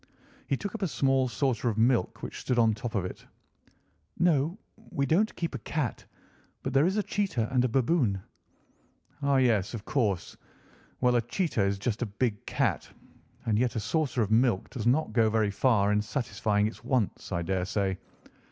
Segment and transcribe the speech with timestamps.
[0.47, 3.23] He took up a small saucer of milk which stood on the top of it.
[4.17, 4.57] "No;
[4.89, 6.03] we don't keep a cat.
[6.63, 8.19] But there is a cheetah and a baboon."
[9.21, 10.35] "Ah, yes, of course!
[11.01, 12.89] Well, a cheetah is just a big cat,
[13.45, 17.31] and yet a saucer of milk does not go very far in satisfying its wants,
[17.31, 17.97] I daresay.